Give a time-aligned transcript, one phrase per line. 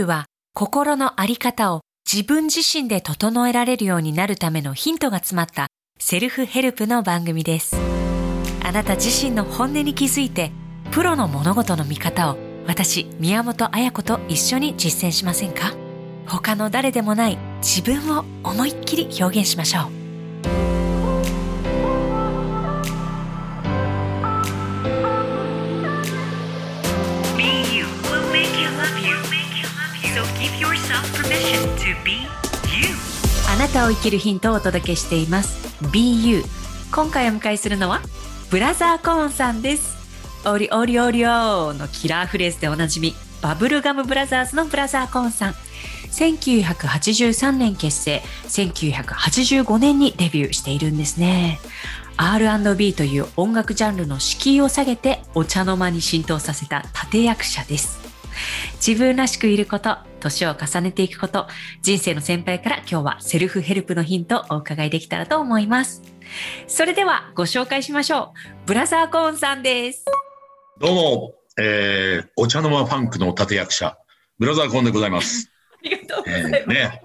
[0.00, 7.76] BU は心のあり方を自分自身で整えられるようになるためのヒントが詰まったセルフヘルプの番組です。
[8.64, 10.50] あなた自身の本音に気づいて、
[10.90, 15.74] プロの物事の見方を私、宮本彩子と一緒に実践しませんか？
[16.26, 19.99] 他の誰でもない自分を思いっきり表現しましょう。
[33.48, 35.68] あなたを生きるヒントをお届けしています。
[35.88, 36.42] BU
[36.92, 38.00] 今回お迎えするのは
[38.50, 39.96] ブラザーコーンさんです。
[40.46, 45.54] オリオリオリオのキラーフレーズでおなじみバブルガムブラザーズのブラザーコーンさん。
[46.10, 48.22] 1983年結成。
[48.48, 51.60] 1985年にデビューしているんですね。
[52.16, 58.09] R&B という音楽ジャンルの敷居を下げてお茶の間に浸透させた立役者です。
[58.86, 61.46] 自分らしくいること、年を重ねていくこと、
[61.82, 66.02] 人生の先輩から今日はセルフヘルプのヒントをお伺いできたらと思います。
[66.66, 68.32] それではご紹介しましょ
[68.64, 68.66] う。
[68.66, 70.04] ブラザーコーンさんです。
[70.78, 73.98] どうも、えー、お茶の間ファンクの立役者、
[74.38, 75.50] ブラザーコンでございます。
[75.84, 76.54] ありがとうござえいます。
[76.64, 77.02] ー、ね、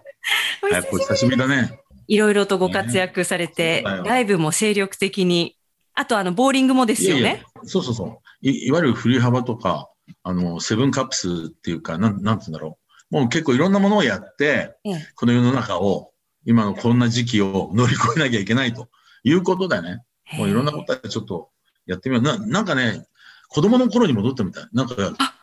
[0.64, 1.80] おやっぱお久しぶりだね。
[2.08, 5.58] いろいろとご活躍されて、ねライブも精力的に、
[5.94, 7.20] あとあの、ボーリングもですよね。
[7.20, 8.68] いやいやそうそうそうい。
[8.68, 9.90] いわゆる振り幅とか、
[10.24, 12.78] あの、セブンカップスっていうか、なん、なんつうんだろ
[13.12, 13.16] う。
[13.16, 16.12] もう結構いろんなものをやって、ええこの世の中を、
[16.46, 18.90] 今のこんな時期を乗り越えなきゃいけないと
[19.24, 20.04] いうことでね、
[20.38, 21.50] もういろんなことはちょっと
[21.86, 22.24] やってみよう。
[22.24, 23.06] な、なんかね、
[23.50, 24.68] 子供の頃に戻ったみたい。
[24.74, 24.96] なんか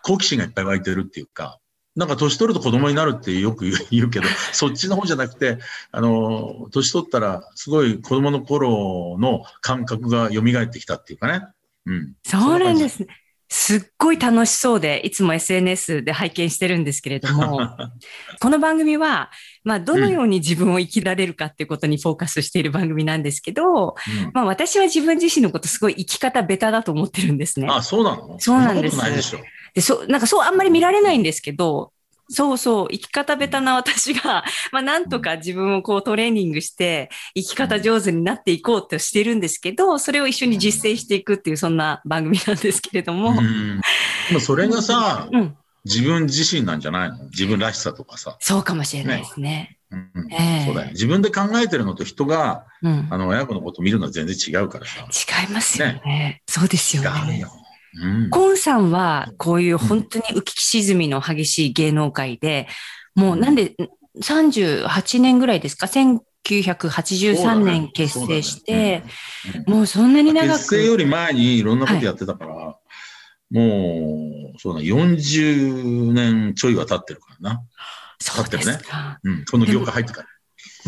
[0.02, 1.58] 好奇心がいっぱい湧いてるっていうか、
[1.94, 5.58] なんか年取ると子供になるってよく 言うけど、そっちの方じゃなくて、
[5.90, 11.46] あの、年取ったらすごい子供の頃の感覚が蘇ってきたっていうかね。
[11.86, 12.14] うん。
[12.24, 13.08] そうなんですね。
[13.55, 17.61] すっごい楽しそうで、いつも SNS で拝見してるんですけれども、
[18.41, 19.31] この番組は、
[19.62, 27.67] まあ、どのように自分を生きられるかっていうことにフォーカスしている番組なんですけど、うんまあ、私は自分自身のことすごい生き方ベタだと思ってるんですね。
[27.68, 28.40] あ、そうなの？
[28.40, 29.40] そうなんですそんなことないでしょ。
[29.74, 31.92] で、そう、なんかそうあんまり見られないんですけど、
[32.33, 43.31] そうそう、生き方ベタな私が、まあなんとか自分をこうトレーニングして、生き方上手になっていこうとしてるんですけど、それを一緒に実践していくっていう、そんな番組なんですけれども。
[43.31, 43.81] うん。
[44.29, 47.25] でもそれがさ、うん、自分自身なんじゃないの？
[47.25, 48.37] 自分らしさとかさ。
[48.41, 49.77] そうかもしれないですね。
[49.91, 50.91] うんええそうだよ。
[50.93, 53.09] 自分で考えてるのと人が、うん。
[53.11, 55.01] あの、親子のことを見るのは全然違うからさ。
[55.03, 56.41] 違いますよね。
[56.49, 57.35] そうですよね。
[57.35, 57.53] 違うよ。
[58.01, 58.30] うん。
[58.30, 62.69] コンさんは、こういう本当に浮き沈みの激しい芸能界で、
[63.14, 63.75] もうなんで、
[64.20, 69.02] 38年ぐらいですか ?1983 年結成して、
[69.67, 70.58] もうそんなに長く。
[70.58, 72.77] 結成より前にいろんなことやってたから、
[73.51, 77.63] もう、そうだ、40年ちょいは経ってるからな。
[78.19, 79.19] そうですか。
[79.23, 79.45] うん。
[79.45, 80.29] この業界入ってから。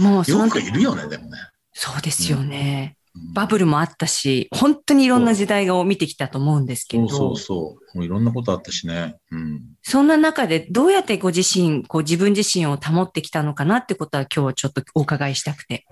[0.02, 1.38] もうそんよくいるよね、でもね。
[1.72, 2.96] そうですよね。
[3.16, 7.96] うんバブルもあったし、本当にいろんな時代を見てきたと思うんですけど、そうそうそう。
[7.98, 9.16] もういろんなことあったしね。
[9.30, 9.62] うん。
[9.82, 15.86] そんな中でどうやってご自身、こう自分自身を保ってきたのかなってことは今日はちょっとお伺いしたくて。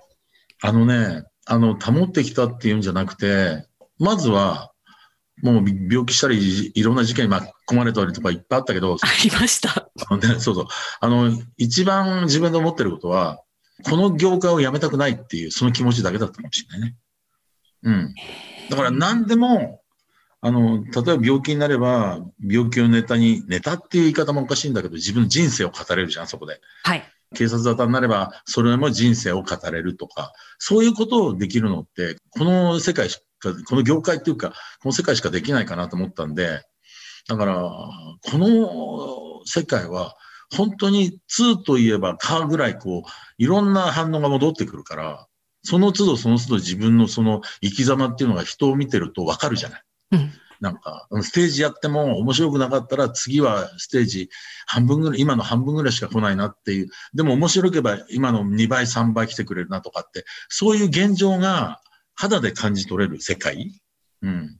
[0.62, 3.66] あのね、あの、保ってきたっていうんじゃなくて、
[3.98, 4.72] まずは、
[5.42, 9.88] もう病気したり、いろんな事件に巻き込まれたりとかいっぱいあったけど、ありました。
[10.08, 10.66] あのね、そうそう。
[11.00, 13.40] あの、一番自分で思ってることは、
[13.84, 16.96] この業界を辞めたくないっていう、その気持ちだけだったかもしれないね。
[17.82, 18.14] うん。
[18.70, 19.80] だから何でも、
[20.40, 26.60] あの、例えば病気になれば、病気をネタに、ネタっていう言い方もおかしいんだけど、自分の人生を語れるじゃん、そこで。
[26.82, 27.04] はい。
[27.34, 34.50] 警察沙汰になれば、それも人生を語れるとか、そういうことをできるのって、この世界しか、この業界っていうか、
[34.82, 36.62] この世界しかできないかなと思ったんで、
[37.28, 40.16] だから、この世界は、
[40.54, 45.26] 本当に2といえばカーぐらいこう、いろんな反応が戻ってくるから、
[45.62, 49.82] その都度その都度自分のその生き様っていうのが人を見てるとわかるじゃない。
[50.12, 50.32] うん。
[50.60, 54.30] なんか、ステージやっても面白くなかったら次はステージ
[54.66, 56.88] 半分ぐらい、今の半分ぐらいしか来ないなっていう。
[57.14, 61.80] でも面白ければ今の2倍、3倍来てくれるなとかって、そういう現状が
[62.14, 63.72] 肌で感じ取れる世界。
[64.22, 64.56] うん。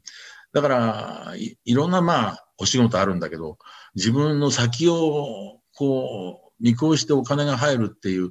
[0.53, 3.59] だから、いいろんなまあ、お仕事あるんだけど、
[3.95, 8.31] 自分の先をこう、見越してお金が入るっていう、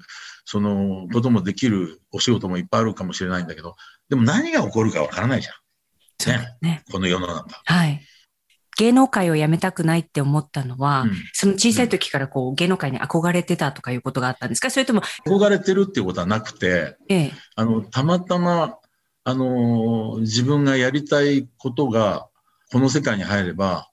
[0.52, 3.78] そのこともできるお仕事もいっぱいあるかもしれないんだけど、
[4.10, 5.54] でも何が起こるかわからないじゃん。
[6.20, 6.84] そうだね。
[6.92, 7.62] この世の中。
[7.64, 8.02] はい。
[8.78, 14.70] 芸能界を辞めたくないって思ったのは、うんその小さい時からこう芸能界に憧れてたとかいうことがあったんですか？
[14.70, 18.76] それとも、憧れてるっていうことはなくて、ええ、あの、たまたま、
[19.24, 22.28] あのー自分がやりたいことが、
[22.74, 23.88] この世界に入れば、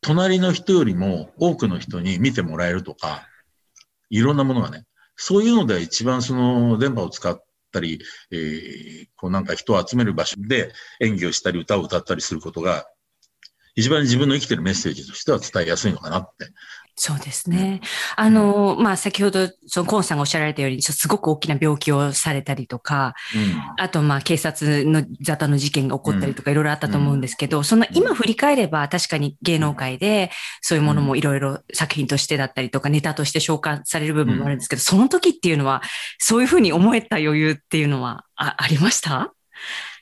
[0.00, 3.28] 隣の人よりも多くの人に見てもらえるとか、
[4.10, 4.84] いろんなものがね、
[5.22, 7.38] そういうので一番その電波を使っ
[7.72, 8.00] たり、
[8.30, 12.86] えー、こうなんか人を集める場所で演技をしたり歌を歌ったりすることが、
[13.74, 16.46] 一番自分の生きてるメッセージとしては伝えやすいのかなって
[17.02, 17.80] そうですね。
[18.14, 23.82] あの、まあ、先ほど、そのコンさんがおっしゃられたように、すごく大きな病気をされたりとか、うん。
[23.82, 30.30] あと、まあ、警察の沙汰の事件が起こったりとか、いろいろあったと思うんですけど、その今振り返れば、確かに芸能界で、
[30.60, 35.80] そういうものもいろいろ作品としてだったりとか、ネタとして消化される部分もあるんですけど、その時っていうのは、
[36.18, 39.32] そういうふうに思えた余裕っていうのは、あありました？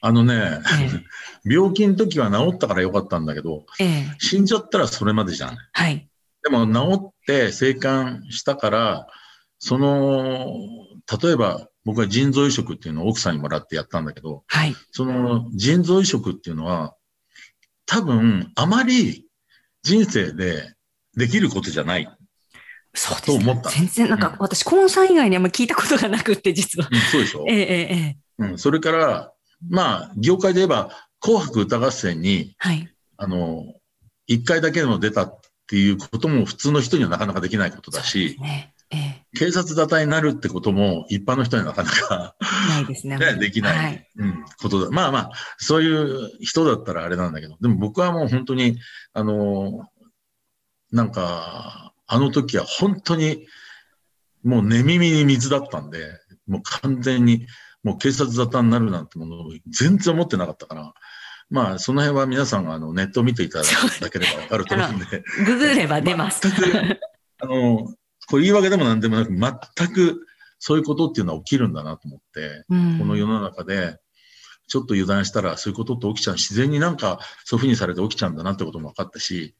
[0.00, 0.90] あのね、え
[1.44, 4.16] 病気の時は治ったからよかったんだけど、えええ。
[4.18, 5.56] 死んじゃったらそれまでじゃん。
[5.72, 6.08] はい。
[6.48, 9.06] でも治って生還したから、
[9.58, 10.46] その、
[11.22, 14.74] 例えば僕は腎臓移植っていうのを奥さんにもらってやったんだけど、はい。
[14.92, 16.94] その腎臓移植っていうのは、
[17.86, 19.26] 多分あまり
[19.82, 20.74] 人生で
[21.16, 22.08] できることじゃない。
[22.94, 23.70] そうと思った。
[23.70, 26.88] 全然、なんか、私、コンさん以外にあんまり聞いたことがなくって、実は。
[26.90, 27.44] うんそうでしょ？
[27.46, 27.96] えええええ
[28.40, 29.32] えうん、それから、
[29.68, 30.90] まあ、業界で言えば、
[31.20, 32.88] 紅白歌合戦に、はい。
[33.18, 33.64] あの、
[34.26, 38.74] 一回だけでも出たっていうことも普通の人にはなかなかできないことだし、ね。
[38.90, 42.34] ええ警察沙汰になるってことも一般の人にはなかなか、
[42.70, 43.18] ないですね。
[43.20, 44.10] ね、できない、はい。
[44.16, 44.90] うん、ことだ。
[44.90, 48.78] まあまあ、そういう人だったらあれなんだけど、でも僕はもう本当に、
[49.12, 49.86] あの、
[50.90, 53.46] なんか、あの時は本当に、
[54.42, 57.46] もう寝耳に水だったんで、もう完全に、
[57.82, 60.94] もう警察沙汰になるなんてものを全然思ってなかったから、
[61.50, 65.06] まあ、その辺は皆さんがあのネットを見ていただければわかると思うんで、
[65.46, 66.40] ググれば出ます。
[66.42, 67.00] 全く、
[67.40, 67.94] あの、
[68.28, 70.26] これ言い訳でもなんでもなく、全く
[70.58, 73.98] そういうことっていうのは起きるんだなと思って、うんこの世の中で、
[74.66, 76.34] ちょっと油断したらそういうことって起きちゃう。
[76.34, 79.54] 自然になんかそういうふうにされて起きちゃうんだなってことも分かったし、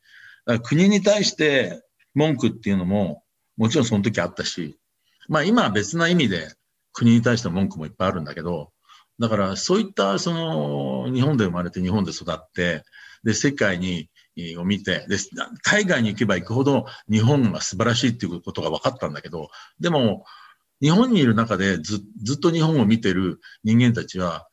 [0.45, 1.83] だから国に対して
[2.15, 3.23] 文句っていうのも、
[3.57, 4.79] もちろんその時あったし、
[5.29, 6.53] まあ今は別な意味で
[6.93, 8.73] 国に対しての文句もいっぱいあるんだけど、
[9.19, 12.85] だからそういったその日本で生まれて日本で育って、
[13.25, 14.09] で、世界に
[14.57, 15.17] を見て、で、
[15.63, 19.49] 海外に行けば行くほど日本が素晴らしいっていうことが分かったんだけど、
[19.81, 20.25] でも、
[20.81, 24.47] 日本にいる中でずずっと日本を見てる人間たちは、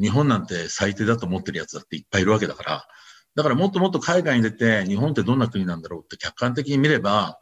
[0.00, 2.86] 日本なんて最低だと思ってるやつだっていっぱいいるわけだから、
[3.34, 7.38] だからもっともっと海外に出て、日本ってどんな国なんだろうって客観的に見れば、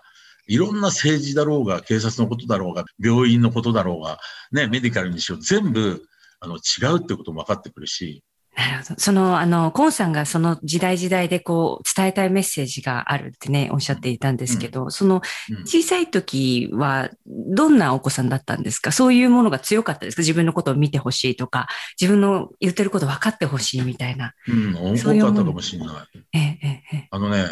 [0.47, 4.19] いろんな政治だろうが、警察のことだろうが、病院のことだろうが、
[4.53, 6.03] ね、メディカルにしよう、全部、
[6.41, 8.23] あの、違うってことも分かってくるし、
[8.57, 9.01] なるほど。
[9.01, 15.17] その、あの、コンさんがその時代時代でこう、伝えたいメッセージがあるってね、おっしゃっていたんですけど、その、
[15.51, 18.93] うん小さい時は、どんなお子さんだったんですか？
[18.93, 20.23] そういうものが強かったですか？
[20.23, 21.69] 自分のことを見てほしいとか、
[22.01, 24.33] 自分の言ってること分かってほしいみたいな。
[24.49, 26.19] うん、多そういうものかったかもしれない。
[26.33, 27.09] ええ、ええ、ええ。
[27.11, 27.45] あのね、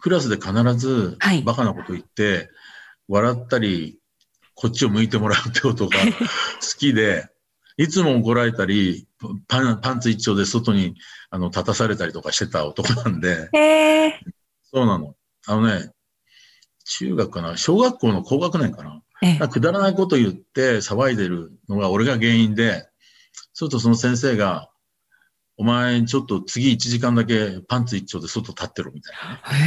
[0.00, 2.48] クラスで必ずはいバカなこと言って、
[3.06, 3.98] 笑ったり、
[4.54, 7.28] こっちを向いてもらうってことが好きで、
[7.76, 9.06] いつも怒られたり、
[9.48, 10.94] パンパンツ一丁で外に
[11.30, 14.20] あの立たされたりとかしてた男なんで、ええ、
[14.62, 15.14] そうなの。
[15.46, 15.90] あのね、
[16.84, 19.02] 中学かな、小学校の高学年かな？
[19.22, 19.48] ええ。
[19.48, 22.88] くだらないこと言って騒いでるのが俺が原因で、
[23.52, 24.68] そうするとその先生が、
[25.58, 29.14] お前ちょっと次1時間だけパンツ一丁で外立ってろみたい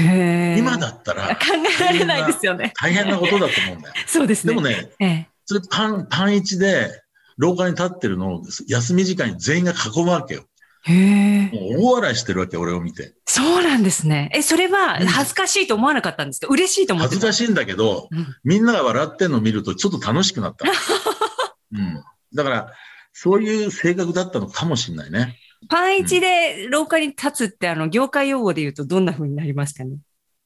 [0.08, 0.58] なね。
[0.60, 1.42] 今だったら考
[1.80, 2.74] えられないですよね。
[2.81, 3.96] 大変なことだと思うんだよ。
[4.08, 4.54] そうですね。
[4.54, 5.29] でもね、ええ。
[5.46, 7.03] それパン、パン一で
[7.38, 10.44] 廊下に立ってるのを休み時間に全員が囲むわけよ。
[10.84, 11.42] へえ。
[11.51, 13.15] もう大笑いしてるわけ、俺を見て。
[13.25, 14.30] そうなんですね。
[14.34, 16.48] え、それはうん恥ずかしいと思わなかったんですか？
[16.48, 20.65] 嬉しいと思ってた恥ずかしいんだけど、うんみんなが笑ってんのを見るとちょっと楽しくなった。
[21.74, 22.04] うん。
[22.36, 22.74] だから、
[23.13, 25.38] そういう性格だったのかもしれないね。
[25.70, 29.98] パン一で廊下に立つって、あの、業界用語で言うとどんな風になりますかね？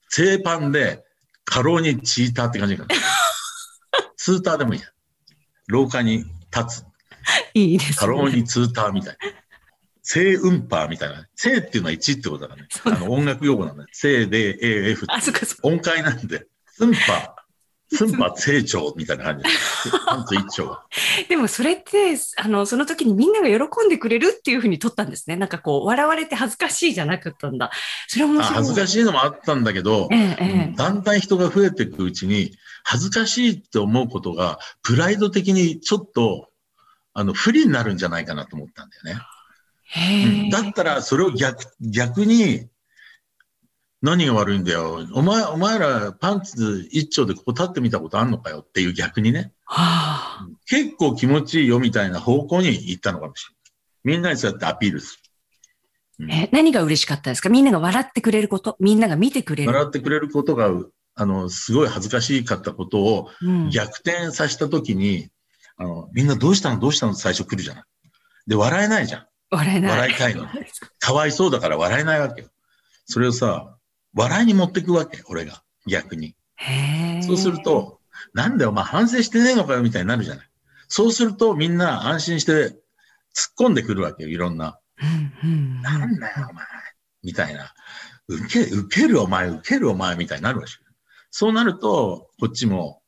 [0.09, 1.03] 正パンで、
[1.43, 2.95] 過労にチーターって感じかな。
[4.15, 4.87] ツーターでもいいや。
[5.67, 6.23] 廊下に
[6.63, 6.85] 立つ。
[7.53, 8.35] いいです過労ね。
[8.37, 9.19] にツーターみたいな。
[10.01, 11.27] 正運パーみたいな。
[11.35, 12.67] 正っていうのは1ってことだからね。
[12.85, 13.89] あの音楽用語なんだよ。
[13.91, 15.55] 正で A、F あ、そっかそ。
[15.63, 16.47] 音階なんで。
[16.77, 20.85] ツンパー、ツンパー成長みたいな感じ一丁は。
[21.27, 25.35] でもそれって、あの、その時にみんなが喜んでくれるっていう風に取ったんですね。
[25.35, 27.69] なんかこう、笑われて恥ずかしいじゃなかったんだ。
[28.07, 28.57] それは面あ白い。
[28.63, 30.73] 恥ずかしいのもあったんだけど、ええ、ええ。
[30.75, 32.51] だんだん人が増えていくうちに、
[32.83, 36.48] 恥ずかしいって思うことが、プライド的にちょっと、
[37.19, 39.21] あの、不利になるんじゃないかなと思ったんだよね。
[40.45, 42.67] うんだったら、それを逆、逆に、
[44.01, 45.05] 何が悪いんだよ。
[45.13, 49.51] お前、お前らパンツ一丁でここ立ってみたことあんのかよっていう逆にね。
[49.65, 50.47] はあ。
[50.65, 53.45] 結構気持ちいいよみたいな方向に行ったのかもし
[54.05, 54.15] れない。
[54.15, 55.21] みんなにそうやってアピールす
[56.19, 57.49] うんえ、何が嬉しかったですか？
[57.49, 58.77] みんなが笑ってくれること？
[58.79, 59.69] みんなが見てくれる？
[59.71, 60.71] 笑ってくれることが、
[61.15, 65.29] あの、すごい恥ずかしかったことをうん逆転させたときに、
[65.79, 66.79] あの、みんなどうしたの？
[66.79, 67.13] どうしたの？
[67.13, 67.83] 最初来るじゃない。
[68.45, 69.25] で、笑えないじゃん。
[69.49, 69.91] 笑えない。
[69.91, 70.49] 笑いたいのに。
[70.99, 72.49] かわいそうだから笑えないわけよ。
[73.05, 73.77] それをさ、
[74.13, 75.63] 笑いに持ってくわけ、俺が。
[75.87, 76.35] 逆に。
[77.25, 77.99] そうする、と、
[78.33, 80.49] なんだよ、お前反省してねえのかよ、みたいになるじゃない。
[80.87, 82.75] そうすると、みんな安心して突っ
[83.59, 84.77] 込んでくるわけよ、いろんな。
[85.01, 86.65] うんうんなんだよ、お前。
[87.23, 87.73] みたいな。
[88.27, 90.79] 受け、受けるお前、受けるお前、みたいになるわけよ。
[91.31, 93.01] そうなると、こっちも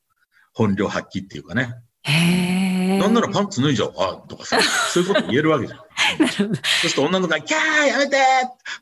[0.53, 1.75] 本領発揮っていうかね。
[2.03, 5.79] なんならパンツ脱いじゃおうか、とかさ、そういうこと言えるわけじゃん。
[6.19, 6.55] なるほど。
[6.55, 8.17] そうすると女の子が、キャーやめて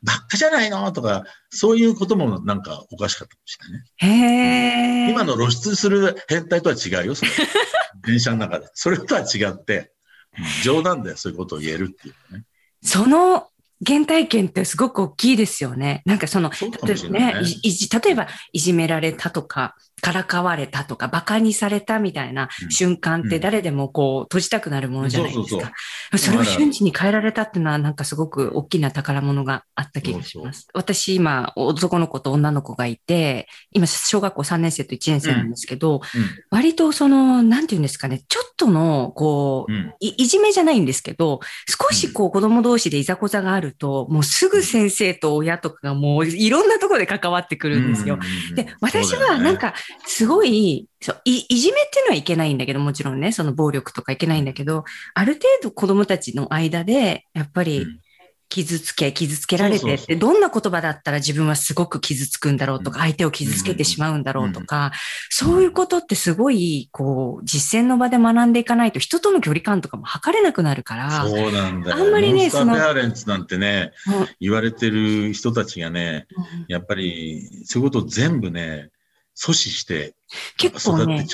[0.02, 5.04] ばっかじゃないのとか、そういうこともなんかおかしかったかもしれないね。
[5.04, 5.10] へえ。
[5.10, 7.30] 今の露出する変態とは違うよ、それ。
[8.06, 8.68] 電車の中で。
[8.74, 9.86] それとは違って、うん
[10.62, 12.44] 冗談でそういうことを言えるっていうね。
[12.82, 13.48] その
[13.84, 16.02] 原体験ってすごく大きいですよね。
[16.04, 25.72] なんかその、そうか例えばねいじ例えばいじめられたとか、からかわれたとか、馬鹿にされたみたいなうん瞬間って誰でもこう閉じたくなるものじゃないですそうか
[26.12, 26.18] そう。
[26.18, 30.68] それを瞬時に変えられたっていうのはなんかすごく大きな宝物があった気がします。
[30.74, 36.00] 私今男の子と女の子がいて、今小学校3年生と1年生なんですけど、
[36.50, 39.78] 割とその、なんていうんですかね、ちょっとの、こう、うん。
[39.80, 39.94] うん。
[40.00, 48.18] いいじめじゃないんですけど、少しこう子供同士でいざこざがあると、もうすぐ先生と親とかがもういろんなところで関わってくるんですよ。
[48.20, 49.74] うんで、私はなん、か
[50.06, 57.86] すごい、そういいじめっていうのはいけないんだけど、もちろんね、その暴力とかいけないんだけど、ある程度子供たちの間で、やっぱり
[58.50, 64.90] 傷つけ、傷つけられてって、どんな言葉だったら自分はすごく傷つくんだろうとか、相手を傷つけてしまうんだろうとか、
[65.30, 71.96] そういうことってすごい、こう、実践の場で学んでいかないと、人との距離感とかも測れなくなるから、うんそうなんだよ。
[71.96, 74.28] あんまりねそのーペアレンツなんてね、うん。
[74.40, 76.26] 言われてる人たちがね、
[76.66, 78.90] やっぱり、そういうことを全部ね、
[79.34, 80.14] 阻止して、
[80.56, 81.26] 結構ね。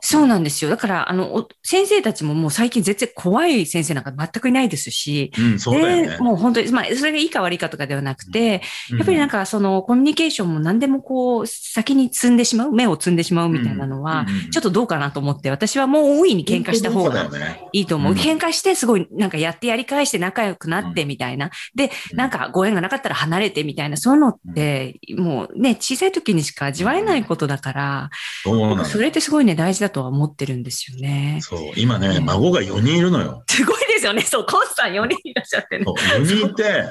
[0.00, 0.70] そうなんですよ。
[0.70, 6.18] だから、あの、お先生たちももう最近全然怖い先生なんか全くいないですし、うん、そうだよねで、。
[6.18, 17.28] もう本当に、まあ、それがいいか悪いかとかではなくて、やっぱりなんか、かそのコミュニケーションも何でもこう、先に積んでしまう、目を積んでしまうみたいなのは、ちょっとどうかなと思って、私はもう大いに喧嘩した方が。
[17.72, 18.12] いいと思う。
[18.12, 21.50] うん喧嘩してすごいなんかやってやり返して仲良くなってみたいな。
[21.74, 28.10] で、うんなんかご縁がなかったら離れてみたいな、そういうのって、もうね、小さい時にしか味わえないことだから、
[28.44, 31.38] そうなんだそれってすごいね、大事だとは思ってるんですよね。
[31.40, 33.42] そう、今ね、孫が4人いるのよ。
[33.48, 34.20] すごいですよね。
[34.20, 35.84] そう、コンさん4人いらっしゃってね。
[35.86, 36.84] そう4人いて、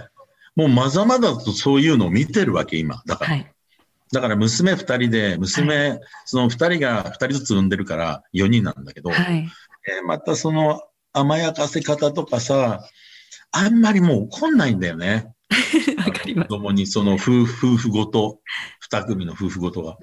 [0.56, 3.04] もうまざまざとそういうのを見てるわけ、今。
[3.06, 3.32] だから。
[3.34, 3.52] はい。
[4.12, 9.48] だから娘2人で、娘、その2人が2人ずつ産んでるから4人なんだけど、はい。
[9.88, 10.82] えーまたその
[11.12, 12.84] 甘やかせ方とかさ、
[13.52, 15.28] あんまりもう怒んないんだよね。
[16.36, 18.40] 子供にその夫夫婦ごと、
[19.00, 19.98] 2組の夫婦ごとが。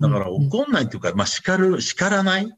[0.00, 2.52] だから怒んないっていうか、まあ叱る、叱らない？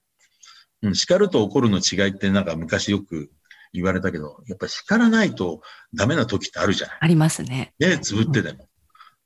[0.83, 3.31] うん、叱ると怒るの違いってなんか昔よく
[3.73, 5.61] 言われたけど、やっぱ叱らないと
[5.95, 6.97] ダメな時ってあるじゃない。
[7.01, 7.75] ありますね。
[7.79, 8.69] 目つぶってでも。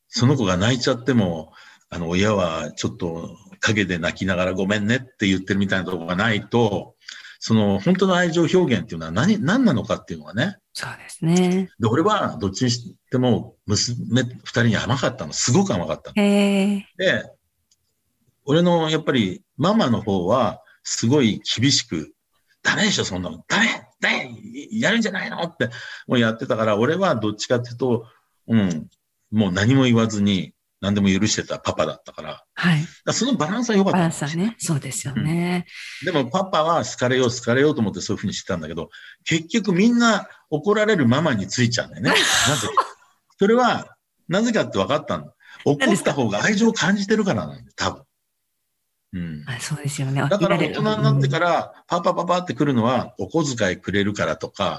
[0.09, 1.53] その子が泣いちゃっても、
[1.89, 6.95] あの、親はちょっと陰で泣きながらごめんねって言ってるみたいなところがないと、
[7.43, 10.59] その本当の愛情表現っていうのは何、何なのかっていうのがね。
[10.75, 11.71] そうですね。
[11.81, 15.33] で、俺はどっちにしても娘二人に甘かったの。
[15.33, 16.15] すごく甘かったの。
[16.15, 16.85] で、
[18.45, 22.13] 俺のやっぱりママの方はすごい厳しく、
[22.63, 23.43] ダメでしょ、そんなの。
[23.49, 23.67] ダメ
[24.01, 24.37] ダメ
[24.71, 25.43] やるんじゃないの？
[25.43, 25.71] って
[26.07, 28.07] もうやってたから、俺はどっちかっていうと、
[28.49, 28.91] うん、
[29.31, 32.81] もう何も言わずに何でも許してたパパだったから、はい。
[33.05, 34.57] らそのバランスは良かったバラのンスはね。
[34.59, 35.67] そうですよね。
[36.05, 38.89] でもパパは好かれよう好かれようと思ってそういうふうにしてたんだけど、
[39.25, 42.11] 結局みんな怒られるママについちゃうんだよね。
[42.49, 42.87] なぜか。
[43.39, 43.97] それは、
[44.29, 45.35] なぜかって分かったんだ。
[45.65, 48.05] 怒った方が愛情を感じてるからなんだよ、多分。
[49.13, 49.45] うん。
[49.47, 50.23] あそうですよね。
[50.23, 51.33] だから大人になってら。
[51.33, 54.79] から、パパパパって来るのは、お小遣いくれるからとか、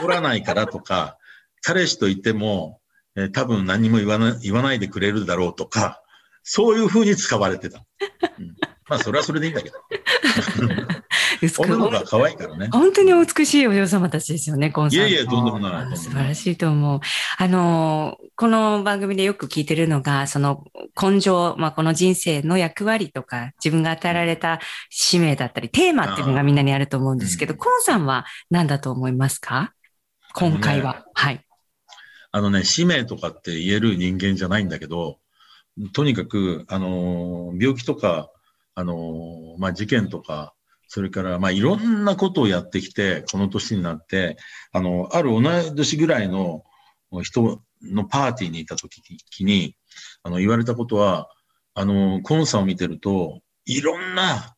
[0.00, 1.18] 怒らないからとか、
[1.62, 2.79] 彼氏といても、
[3.16, 6.02] えー多分何も言わな言わないでくれるだろうとか、
[6.42, 7.84] そういう風に使われてた。
[8.38, 8.54] うん
[8.88, 9.76] まあ、それはそれでいいんだけど。
[11.58, 12.68] 女の子は可愛いからね。
[12.72, 15.06] 本当にお美しいお嬢様たちですよね、コンさんの。
[15.06, 17.00] いえいえとんでもないとんない素晴らしいと思う。
[17.38, 20.64] あの、この番組でよく聞いてるのが、その
[21.00, 29.72] 根性、まあ、この人生の役割とか、自分が与えられた使命だったり、テーマっていうのがみんなにあると思うんですけど、うんコンさんは何だと思いますか？
[30.34, 31.04] 今回は。
[31.14, 31.46] はい。
[32.32, 35.18] あのね、使命とかって言える人間じゃないんだけど、
[35.92, 38.30] とにかく、あのー、病気とか、
[38.74, 40.54] あのー、まあ、事件とか、
[40.86, 44.36] それから、まあ、いろんなことをやってきて、この年になって、
[44.72, 46.64] あの、ある同い年ぐらいの、
[47.22, 49.00] 人のパーティーにいた時
[49.40, 49.76] に、
[50.22, 51.28] あの、言われたことは、
[51.74, 54.54] あの、コンサを見てると、いろんな、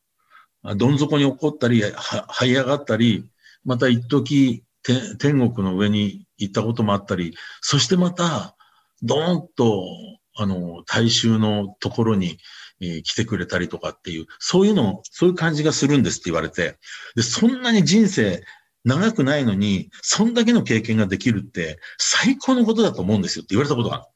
[0.75, 1.91] どん底に起こったり、は、
[2.29, 3.29] 這い上がったり、
[3.63, 8.55] また一時天国の上に行ったこともあったり、そしてまた、
[9.01, 9.85] ドーンと、
[10.35, 12.37] あの、大衆のところに、
[12.81, 16.77] えー、来てくれたりとかっていう、そういうの、そういう感じがするんですって言われて、
[17.15, 18.43] で、そんなに人生
[18.83, 24.07] 長くないのに、そんだけの経験ができるって最高のことだと思うんですよって言われたことが。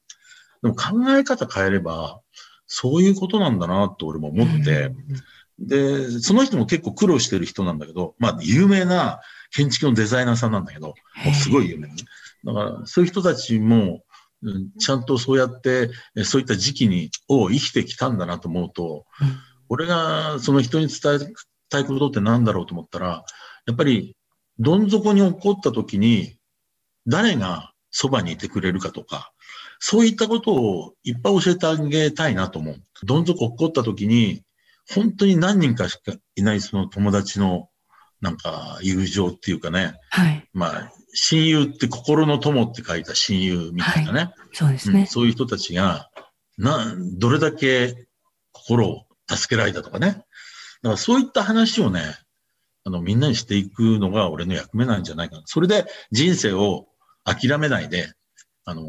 [0.61, 2.19] でも考え方変えれば、
[2.65, 4.91] そういうことなんだなと俺も思って、
[5.59, 10.95] で、その人も結構苦労してる人なんだけど、まあ、有名な建築のデザイナーさんなんだけど、
[11.33, 11.95] すごい有名、ね。
[12.43, 14.03] だから、そういう人たちも、
[14.79, 15.89] ちゃんとそうやって、
[16.23, 19.27] そういった時期に、を生きてきたんだなと思うと、うん、
[19.69, 21.33] 俺がその人に伝え
[21.69, 23.25] たいことって何だろうと思ったら、
[23.65, 24.15] やっぱり、
[24.59, 26.37] どん底に起こった時に、
[27.07, 29.31] 誰がそばにいてくれるかとか、
[29.79, 32.75] そういったことをいっぱい教えてあげたいなと思う。
[33.03, 34.43] どん底起こった時に、
[34.89, 37.69] 本当に何人かしかいないその友達の
[38.21, 39.93] なんか友情っていうかね。
[40.09, 40.47] はい。
[40.53, 44.19] まあ、親友って心の友って書いた親友みたいなね。
[44.19, 46.09] はい、そうですね、うん、そういう人たちが、
[46.57, 48.07] な、どれだけ
[48.51, 50.07] 心を助けられたとかね。
[50.07, 50.25] だか
[50.81, 52.01] らそういった話をね、
[52.83, 55.43] あの、みんなにしていくのが俺の役目なんじゃないかな。
[55.45, 56.87] それで人生を
[57.25, 58.13] 諦めないで、
[58.65, 58.83] あの、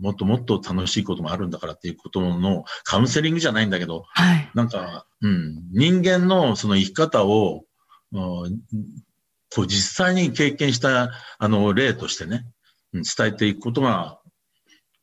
[0.00, 7.64] もっともっと楽しいこともあるんだからっていうことのカウンセリングじゃないんだけど、はい、なんか、うん、人間のその生き方を、
[8.12, 12.46] こう実際に経験したあの例としてね、
[12.92, 14.20] 伝えていくことが、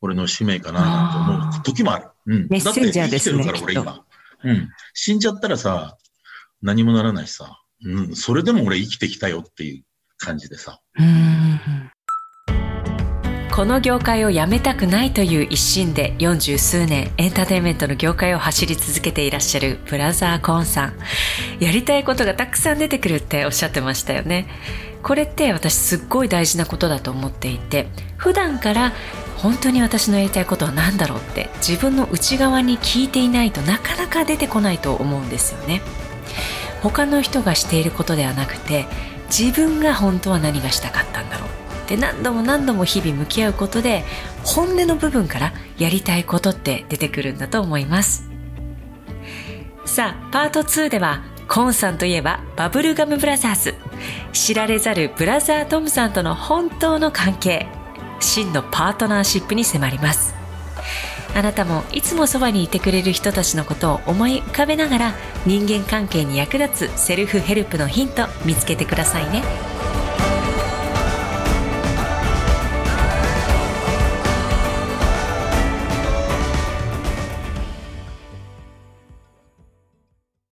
[0.00, 2.08] 俺の使命かなと思う時もある。
[2.26, 2.46] うん。
[2.50, 3.44] メッセンジャーですね。
[3.44, 4.04] だって生きてるから、俺今。
[4.44, 4.68] うん。
[4.92, 5.96] 死んじゃったらさ、
[6.60, 8.16] 何もならないしさ、うん。
[8.16, 9.84] それでも俺生きてきたよっていう
[10.18, 10.80] 感じでさ。
[10.98, 11.83] うん。
[13.54, 20.94] この業界を辞めたくないという一心で40数年エンターテインメントの業界を走り続けていらっしゃるブラザーコーンさん。
[21.60, 24.48] やりたいことがたくさん出てくるっておっしゃってましたよね。
[25.04, 28.92] これって私すっごい大事なことだと思っていて、普段から
[29.36, 35.80] 本当に私のやりたいことは何だろうって自分の内側に聞いていないとなかなか出てこないと思うんですよね。
[36.82, 38.86] 他の人がしていることではなくて
[39.26, 44.04] 自分が本当は何がしたかったんだろうで何度も何度も日々向き合うことで
[44.42, 48.28] 本音の部分からやりたいことって出てくるんだと思います。
[49.84, 53.74] さあパート2ではコンさんといえばバブルガムブラザーズ。
[54.32, 57.66] 知られざるブラザートムさんとの本当の関係。
[58.20, 60.34] 真のパートナーシップに迫ります。
[61.34, 69.73] あなたもいつもそばにいてくれる人たちのことを思い浮かべながら人間関係に役立つセルフヘルプのヒント見つけてくださいね。